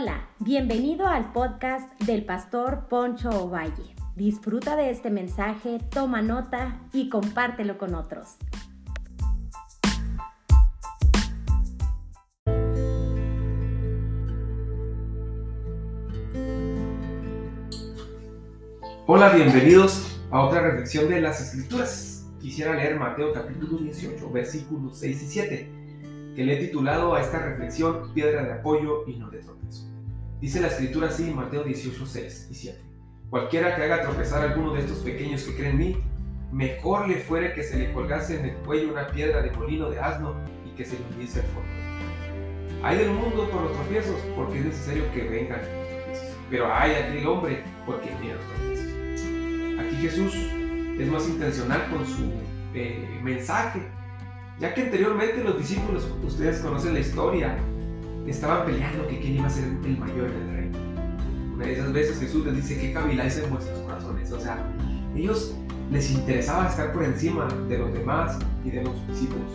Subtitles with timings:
[0.00, 3.96] Hola, bienvenido al podcast del pastor Poncho Ovalle.
[4.14, 8.36] Disfruta de este mensaje, toma nota y compártelo con otros.
[19.08, 22.30] Hola, bienvenidos a otra reflexión de las Escrituras.
[22.40, 25.70] Quisiera leer Mateo capítulo 18, versículos 6 y 7,
[26.36, 29.88] que le he titulado a esta reflexión Piedra de apoyo y no de tropiezo.
[30.40, 32.78] Dice la Escritura así en Mateo 18, 6 y 7.
[33.28, 35.96] Cualquiera que haga tropezar a alguno de estos pequeños que creen en mí,
[36.52, 39.98] mejor le fuere que se le colgase en el cuello una piedra de molino de
[39.98, 41.68] asno y que se le hundiese al fondo.
[42.84, 46.36] Hay del mundo por los tropiezos, porque es necesario que vengan los tropiezos.
[46.48, 49.80] Pero hay aquel hombre porque viene los tropiezos.
[49.80, 50.34] Aquí Jesús
[51.00, 52.32] es más intencional con su
[52.74, 53.80] eh, mensaje,
[54.60, 57.58] ya que anteriormente los discípulos, ustedes conocen la historia,
[58.26, 60.78] estaban peleando que quién iba a ser el mayor del reino.
[61.54, 64.30] Una de esas veces Jesús les dice que caviláis en vuestros corazones.
[64.32, 64.64] O sea,
[65.16, 65.54] ellos
[65.90, 69.50] les interesaba estar por encima de los demás y de los discípulos.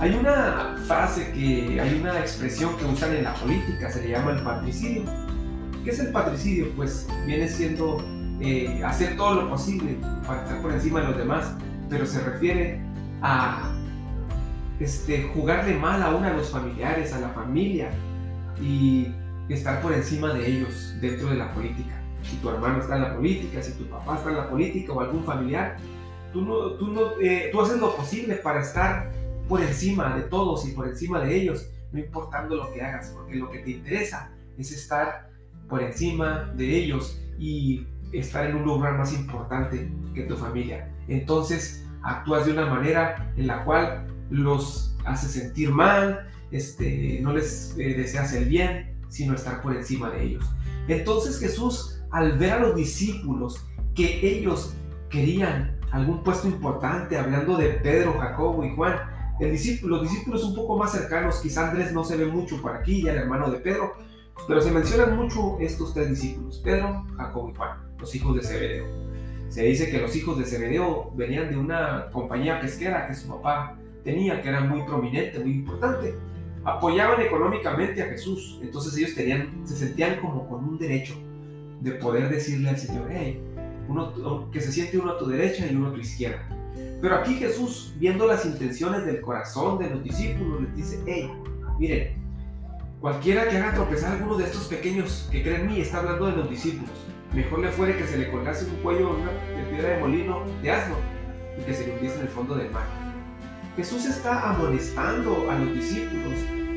[0.00, 4.32] Hay una frase que, hay una expresión que usan en la política, se le llama
[4.32, 5.04] el patricidio.
[5.84, 6.68] ¿Qué es el patricidio?
[6.76, 8.04] Pues viene siendo
[8.40, 9.96] eh, hacer todo lo posible
[10.26, 11.54] para estar por encima de los demás,
[11.88, 12.80] pero se refiere
[13.22, 13.73] a
[14.80, 17.90] este, jugarle mal aún a los familiares, a la familia
[18.60, 19.08] y
[19.48, 22.00] estar por encima de ellos dentro de la política.
[22.22, 25.00] Si tu hermano está en la política, si tu papá está en la política o
[25.00, 25.76] algún familiar,
[26.32, 29.10] tú, no, tú, no, eh, tú haces lo posible para estar
[29.48, 33.36] por encima de todos y por encima de ellos, no importando lo que hagas, porque
[33.36, 35.30] lo que te interesa es estar
[35.68, 40.90] por encima de ellos y estar en un lugar más importante que tu familia.
[41.08, 47.74] Entonces actúas de una manera en la cual los hace sentir mal, este, no les
[47.78, 50.44] eh, deseas el bien, sino estar por encima de ellos.
[50.88, 53.64] Entonces Jesús, al ver a los discípulos
[53.94, 54.74] que ellos
[55.08, 58.98] querían algún puesto importante, hablando de Pedro, Jacobo y Juan,
[59.40, 62.74] el discípulo, los discípulos un poco más cercanos, quizá Andrés no se ve mucho por
[62.74, 63.94] aquí, ya el hermano de Pedro,
[64.48, 68.86] pero se mencionan mucho estos tres discípulos, Pedro, Jacobo y Juan, los hijos de Zebedeo.
[69.48, 73.76] Se dice que los hijos de Zebedeo venían de una compañía pesquera que su papá
[74.04, 76.14] tenía, que era muy prominente, muy importante.
[76.64, 81.14] Apoyaban económicamente a Jesús, entonces ellos tenían, se sentían como con un derecho
[81.80, 83.40] de poder decirle al Señor, hey,
[83.88, 86.48] uno, que se siente uno a tu derecha y uno a tu izquierda.
[87.00, 91.30] Pero aquí Jesús, viendo las intenciones del corazón de los discípulos, les dice, hey,
[91.78, 92.16] miren,
[93.00, 96.26] cualquiera que haga tropezar a alguno de estos pequeños que creen en mí, está hablando
[96.26, 96.94] de los discípulos,
[97.34, 100.96] mejor le fuere que se le colgase un cuello de piedra de molino de asno
[101.58, 103.03] y que se le hundiese en el fondo del mar.
[103.76, 106.34] Jesús está amonestando a los discípulos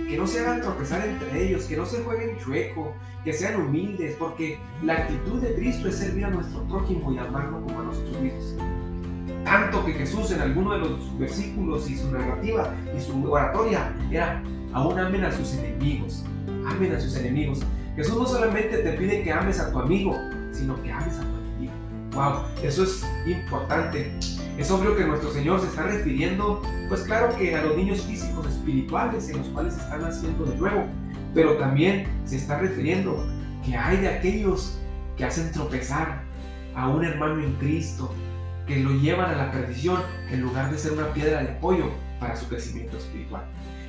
[0.07, 2.93] que no se hagan tropezar entre ellos, que no se jueguen chueco,
[3.23, 7.61] que sean humildes, porque la actitud de Cristo es servir a nuestro prójimo y amarlo
[7.61, 8.55] como a nosotros mismos.
[9.43, 14.41] Tanto que Jesús en alguno de los versículos y su narrativa y su oratoria era,
[14.73, 16.23] aún amen a sus enemigos,
[16.65, 17.59] amen a sus enemigos.
[17.95, 20.15] Jesús no solamente te pide que ames a tu amigo,
[20.51, 21.36] sino que ames a tu.
[22.17, 24.11] Wow, eso es importante.
[24.57, 28.47] Es obvio que nuestro Señor se está refiriendo, pues claro que a los niños físicos
[28.47, 30.87] espirituales en los cuales se están haciendo de nuevo,
[31.35, 33.23] pero también se está refiriendo
[33.63, 34.79] que hay de aquellos
[35.15, 36.23] que hacen tropezar
[36.73, 38.11] a un hermano en Cristo,
[38.65, 40.01] que lo llevan a la perdición
[40.31, 43.43] en lugar de ser una piedra de apoyo para su crecimiento espiritual.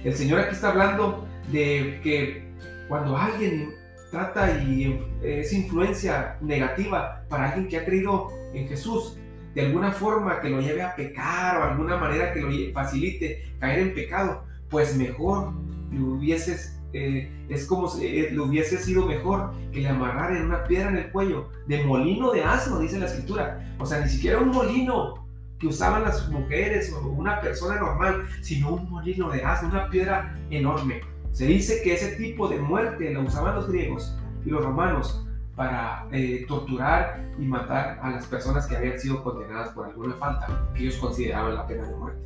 [0.05, 2.53] El Señor aquí está hablando de que
[2.89, 3.75] cuando alguien
[4.11, 9.19] trata y es influencia negativa para alguien que ha creído en Jesús,
[9.55, 13.81] de alguna forma que lo lleve a pecar o alguna manera que lo facilite caer
[13.81, 15.53] en pecado, pues mejor
[15.91, 20.91] le hubieses, eh, es como si eh, hubiese sido mejor que le amarraran una piedra
[20.91, 23.75] en el cuello, de molino de asno, dice la escritura.
[23.79, 25.27] O sea, ni siquiera un molino
[25.59, 30.39] que usaban las mujeres o una persona normal, sino un molino de asno, una piedra
[30.51, 31.01] enorme.
[31.33, 35.25] Se dice que ese tipo de muerte la usaban los griegos y los romanos
[35.59, 40.71] para eh, torturar y matar a las personas que habían sido condenadas por alguna falta
[40.75, 42.21] que ellos consideraban la pena de muerte.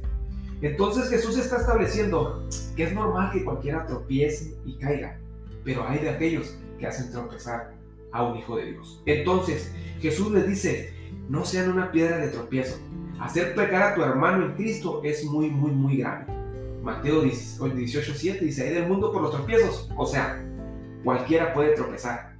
[0.60, 2.46] Entonces Jesús está estableciendo
[2.76, 5.18] que es normal que cualquiera tropiece y caiga,
[5.64, 7.72] pero hay de aquellos que hacen tropezar
[8.12, 9.02] a un hijo de Dios.
[9.06, 10.92] Entonces Jesús les dice,
[11.28, 12.78] no sean una piedra de tropiezo.
[13.18, 16.26] Hacer pecar a tu hermano en Cristo es muy, muy, muy grave.
[16.82, 19.88] Mateo 18:7 dice, hay del mundo por los tropiezos.
[19.96, 20.42] O sea,
[21.04, 22.32] cualquiera puede tropezar.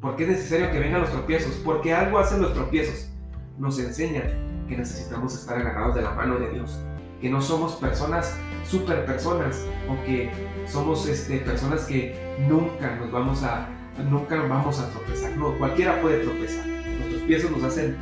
[0.00, 1.54] ¿Por qué es necesario que vengan los tropiezos?
[1.64, 3.10] Porque algo hacen los tropiezos.
[3.58, 6.78] Nos enseñan que necesitamos estar agarrados de la mano de Dios.
[7.20, 10.30] Que no somos personas super personas o que
[10.66, 12.14] somos este, personas que
[12.46, 13.68] nunca nos vamos a,
[14.10, 15.34] nunca vamos a tropezar.
[15.36, 16.66] No, cualquiera puede tropezar.
[16.66, 17.96] Nuestros pies nos hacen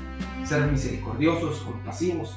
[0.44, 2.36] ser misericordiosos, compasivos,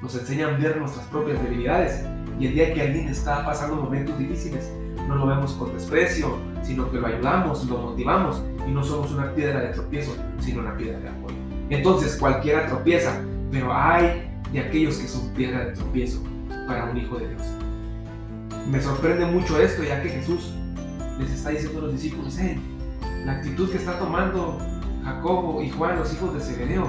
[0.00, 2.04] nos enseñan a ver nuestras propias debilidades
[2.38, 4.70] y el día que alguien está pasando momentos difíciles,
[5.08, 9.32] no lo vemos con desprecio, sino que lo ayudamos, lo motivamos y no somos una
[9.34, 11.36] piedra de tropiezo, sino una piedra de apoyo.
[11.70, 13.20] Entonces cualquiera tropieza,
[13.50, 16.22] pero hay de aquellos que son piedra de tropiezo
[16.66, 17.42] para un hijo de Dios.
[18.70, 20.54] Me sorprende mucho esto, ya que Jesús
[21.18, 22.58] les está diciendo a los discípulos, eh,
[23.24, 24.58] la actitud que está tomando
[25.04, 26.86] Jacobo y Juan, los hijos de Zebedeo,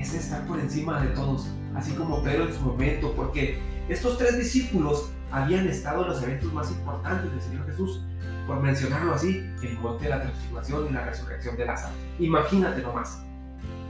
[0.00, 3.58] es estar por encima de todos, así como Pedro en su momento, porque
[3.88, 8.02] estos tres discípulos habían estado en los eventos más importantes del Señor Jesús,
[8.46, 11.94] por mencionarlo así, el monte de la transfiguración y la resurrección de Lázaro.
[12.18, 13.22] Imagínate nomás.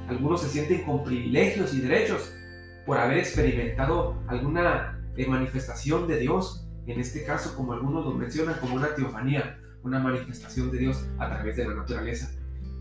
[0.09, 2.35] Algunos se sienten con privilegios y derechos
[2.85, 8.57] por haber experimentado alguna eh, manifestación de Dios, en este caso como algunos lo mencionan
[8.61, 12.33] como una teofanía, una manifestación de Dios a través de la naturaleza.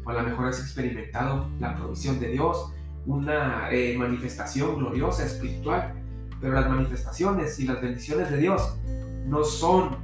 [0.03, 2.73] O a lo mejor has experimentado la provisión de Dios,
[3.05, 5.93] una eh, manifestación gloriosa, espiritual,
[6.39, 8.77] pero las manifestaciones y las bendiciones de Dios
[9.25, 9.97] no son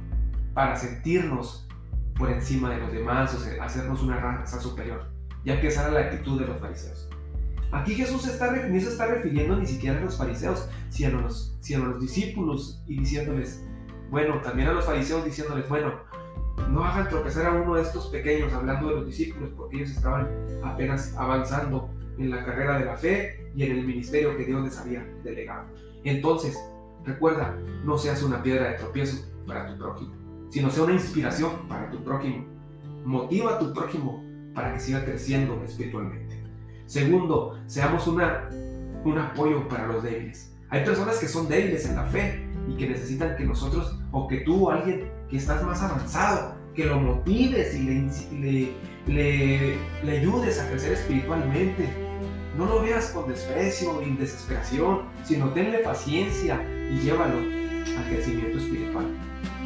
[0.54, 1.66] para sentirnos
[2.16, 5.10] por encima de los demás o hacernos una raza superior,
[5.44, 7.08] ya que esa era la actitud de los fariseos.
[7.72, 11.84] Aquí Jesús está, se está refiriendo ni siquiera a los fariseos, sino a los, sino
[11.84, 13.64] a los discípulos y diciéndoles,
[14.10, 15.92] bueno, también a los fariseos diciéndoles, bueno,
[16.70, 20.28] no hagan tropezar a uno de estos pequeños, hablando de los discípulos, porque ellos estaban
[20.64, 24.78] apenas avanzando en la carrera de la fe y en el ministerio que Dios les
[24.78, 25.66] había delegado.
[26.04, 26.58] Entonces,
[27.04, 30.14] recuerda, no seas una piedra de tropiezo para tu prójimo,
[30.50, 32.44] sino sea una inspiración para tu prójimo.
[33.04, 34.24] Motiva a tu prójimo
[34.54, 36.42] para que siga creciendo espiritualmente.
[36.86, 38.48] Segundo, seamos una,
[39.04, 40.56] un apoyo para los débiles.
[40.68, 42.45] Hay personas que son débiles en la fe
[42.76, 47.00] que necesitan que nosotros, o que tú o alguien que estás más avanzado, que lo
[47.00, 47.84] motives y
[48.38, 48.72] le,
[49.06, 52.06] le, le ayudes a crecer espiritualmente
[52.56, 59.06] no lo veas con desprecio y desesperación, sino tenle paciencia y llévalo al crecimiento espiritual.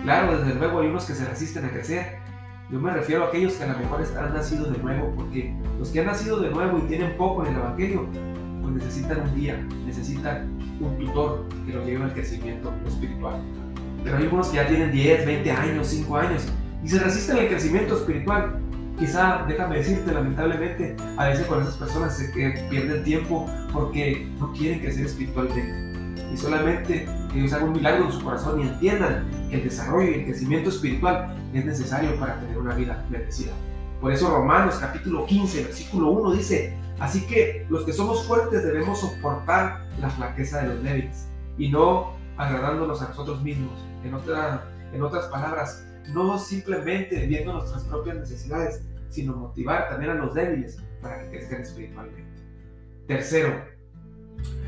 [0.02, 2.18] Claro, desde luego hay unos que se resisten a crecer.
[2.70, 5.90] Yo me refiero a aquellos que a lo mejor han nacido de nuevo, porque los
[5.90, 8.06] que han nacido de nuevo y tienen poco en el Evangelio,
[8.72, 13.40] pues necesitan un guía, necesitan un tutor que los lleve al crecimiento espiritual.
[14.02, 16.42] Pero hay unos que ya tienen 10, 20 años, 5 años
[16.82, 18.60] y se resisten al crecimiento espiritual
[19.00, 24.52] quizá, déjame decirte, lamentablemente, a veces con esas personas se que pierden tiempo porque no
[24.52, 25.90] quieren crecer espiritualmente.
[26.32, 30.10] Y solamente que Dios haga un milagro en su corazón y entiendan que el desarrollo
[30.10, 33.52] y el crecimiento espiritual es necesario para tener una vida bendecida.
[34.00, 39.00] Por eso Romanos capítulo 15, versículo 1 dice, así que los que somos fuertes debemos
[39.00, 43.72] soportar la flaqueza de los débiles y no agradándonos a nosotros mismos.
[44.04, 50.14] En, otra, en otras palabras, no simplemente viendo nuestras propias necesidades, sino motivar también a
[50.14, 52.30] los débiles para que crezcan espiritualmente.
[53.06, 53.62] Tercero,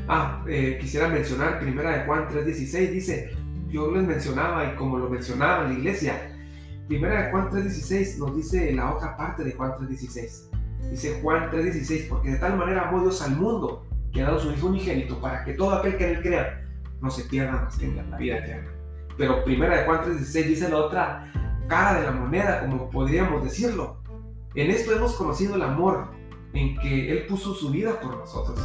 [0.07, 3.31] ah, eh, quisiera mencionar Primera de Juan 3.16, dice,
[3.69, 6.29] yo les mencionaba y como lo mencionaba en la iglesia,
[6.87, 10.52] Primera de Juan 3.16 nos dice la otra parte de Juan 3.16.
[10.89, 14.51] Dice Juan 3.16, porque de tal manera amó Dios al mundo que ha dado su
[14.51, 16.63] Hijo unigénito para que todo aquel que en él crea
[17.01, 18.71] no se pierda más que la vida eterna.
[19.17, 21.31] Pero Primera de Juan 3.16 dice la otra
[21.67, 23.97] cara de la moneda, como podríamos decirlo.
[24.55, 26.07] En esto hemos conocido el amor,
[26.53, 28.59] en que Él puso su vida por nosotros.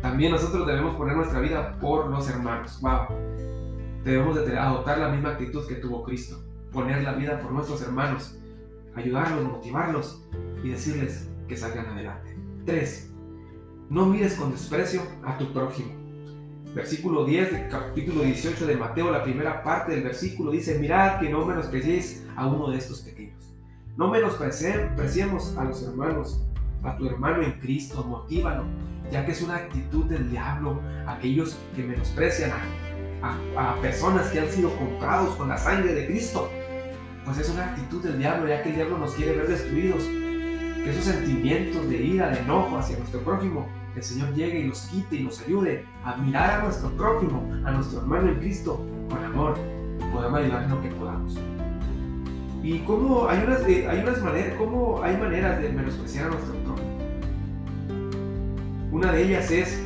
[0.00, 2.80] También nosotros debemos poner nuestra vida por los hermanos.
[2.80, 3.06] Wow.
[4.04, 6.42] Debemos de adoptar la misma actitud que tuvo Cristo.
[6.72, 8.38] Poner la vida por nuestros hermanos.
[8.94, 10.22] Ayudarlos, motivarlos
[10.62, 12.36] y decirles que salgan adelante.
[12.66, 13.12] 3.
[13.90, 15.92] No mires con desprecio a tu prójimo.
[16.74, 21.30] Versículo 10 del capítulo 18 de Mateo, la primera parte del versículo dice, mirad que
[21.30, 23.54] no menospreciéis a uno de estos pequeños.
[23.96, 26.42] No menospreciemos a los hermanos,
[26.82, 28.64] a tu hermano en Cristo, motívalo,
[29.12, 32.50] ya que es una actitud del diablo, aquellos que menosprecian
[33.22, 36.50] a, personas que han sido comprados con la sangre de Cristo.
[37.24, 40.02] Pues es una actitud del diablo, ya que el diablo nos quiere ver destruidos.
[40.86, 45.16] Esos sentimientos de ira, de enojo hacia nuestro prójimo, el Señor llegue y los quite
[45.16, 49.56] y nos ayude a mirar a nuestro prójimo, a nuestro hermano en Cristo, con amor,
[49.98, 51.38] y podamos ayudar en lo que podamos.
[52.62, 56.98] Y cómo hay unas, hay unas maneras, cómo hay maneras de menospreciar a nuestro prójimo.
[58.92, 59.80] Una de ellas es,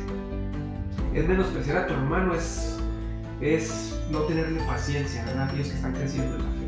[1.13, 2.77] es menospreciar a tu hermano, es,
[3.39, 5.47] es no tenerle paciencia, ¿verdad?
[5.47, 6.67] Aquellos que están creciendo en la fe.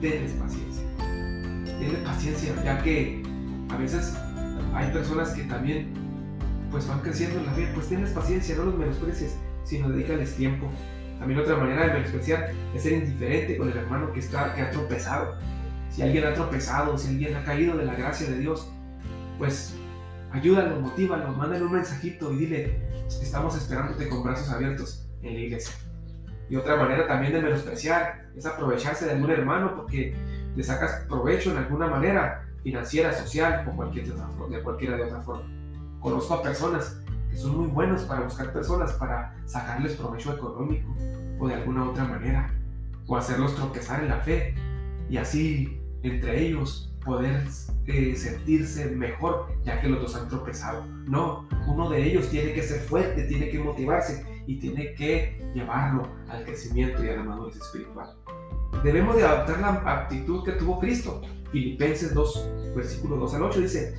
[0.00, 0.84] Tenles paciencia.
[1.78, 3.27] Tenles paciencia, ya que
[3.70, 4.14] a veces
[4.74, 5.92] hay personas que también
[6.70, 10.70] pues van creciendo en la fe, pues tenles paciencia, no los menosprecies, sino dedícales tiempo,
[11.18, 14.70] también otra manera de menospreciar es ser indiferente con el hermano que, está, que ha
[14.70, 15.36] tropezado.
[15.90, 18.70] Si alguien ha tropezado, si alguien ha caído de la gracia de Dios,
[19.36, 19.74] pues
[20.30, 25.74] ayúdalo, motívalo, mándale un mensajito y dile, estamos esperándote con brazos abiertos en la iglesia.
[26.48, 30.14] Y otra manera también de menospreciar es aprovecharse de algún hermano porque
[30.54, 35.04] le sacas provecho en alguna manera, financiera, social o cualquier de, otra, de cualquiera de
[35.04, 35.44] otra forma.
[36.00, 37.00] Conozco a personas
[37.30, 40.94] que son muy buenos para buscar personas, para sacarles provecho económico
[41.38, 42.54] o de alguna otra manera,
[43.06, 44.54] o hacerlos tropezar en la fe
[45.08, 47.42] y así entre ellos poder
[47.86, 50.84] eh, sentirse mejor ya que los dos han tropezado.
[51.06, 56.08] No, uno de ellos tiene que ser fuerte, tiene que motivarse y tiene que llevarlo
[56.28, 58.14] al crecimiento y a la madurez espiritual.
[58.82, 61.20] Debemos de adoptar la actitud que tuvo Cristo.
[61.50, 63.94] Filipenses 2, versículo 2 al 8 dice,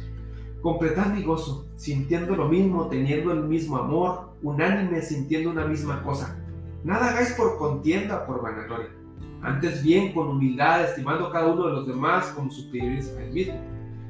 [0.62, 6.38] completad mi gozo, sintiendo lo mismo, teniendo el mismo amor, unánime, sintiendo una misma cosa.
[6.84, 9.00] Nada hagáis por contienda, por vanagloria
[9.42, 13.56] antes bien con humildad, estimando cada uno de los demás como superiores a él mismo,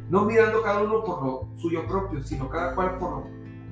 [0.10, 3.24] no mirando cada uno por lo suyo propio, sino cada cual por,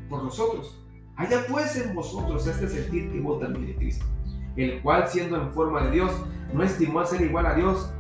[0.10, 0.80] por nosotros.
[1.16, 4.06] Haya pues en vosotros este sentir que vos también de Cristo,
[4.58, 6.12] el cual siendo en forma de Dios,
[6.54, 7.92] no estimó ser igual a Dios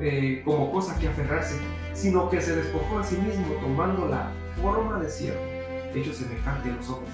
[0.00, 1.58] eh, como cosa que aferrarse,
[1.94, 5.40] sino que se despojó a sí mismo tomando la forma de siervo,
[5.94, 7.10] hecho semejante a nosotros,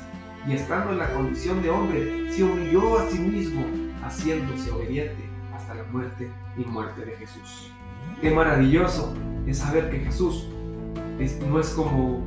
[0.47, 3.65] y estando en la condición de hombre, se humilló a sí mismo,
[4.03, 5.29] haciéndose obediente
[5.75, 7.71] la muerte y muerte de Jesús.
[8.21, 9.15] Qué maravilloso
[9.47, 10.49] es saber que Jesús
[11.49, 12.27] no es como,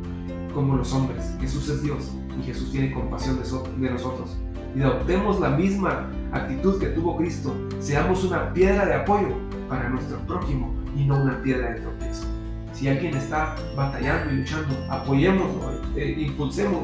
[0.75, 1.35] los hombres.
[1.39, 4.37] Jesús es Dios y Jesús tiene compasión de nosotros.
[4.75, 7.55] Y adoptemos la misma actitud que tuvo Cristo.
[7.79, 9.35] Seamos una piedra de apoyo
[9.67, 12.25] para nuestro prójimo y no una piedra de tropiezo.
[12.73, 16.83] Si alguien está batallando y luchando, apoyémoslo, eh, impulsemos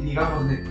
[0.00, 0.64] y digámosle,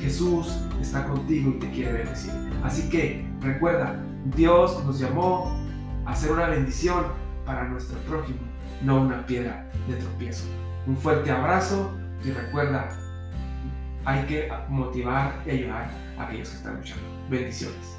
[0.00, 2.32] Jesús está contigo y te quiere bendecir.
[2.62, 4.00] Así que recuerda,
[4.36, 5.56] Dios nos llamó
[6.06, 7.04] a ser una bendición
[7.44, 8.38] para nuestro prójimo,
[8.82, 10.44] no una piedra de tropiezo.
[10.86, 11.92] Un fuerte abrazo
[12.24, 12.88] y recuerda,
[14.08, 17.04] hay que motivar y ayudar a aquellos que están luchando.
[17.28, 17.98] Bendiciones.